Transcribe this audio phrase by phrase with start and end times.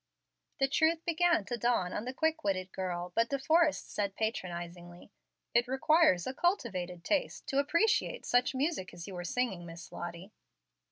[0.59, 5.11] The truth began to dawn on the quick witted girl, but De Forrest said, patronizingly,
[5.53, 10.31] "It requires a cultivated taste to appreciate such music as you were singing, Miss Lottie."